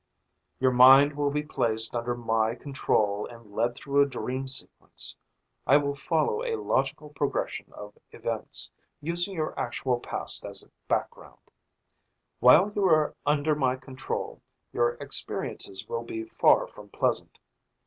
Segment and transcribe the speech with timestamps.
[0.59, 5.15] "Your mind will be placed under my control and led through a dream sequence.
[5.67, 11.51] I will follow a logical progression of events, using your actual past as background.
[12.39, 14.41] While you are under my control,
[14.73, 17.37] your experiences will be far from pleasant.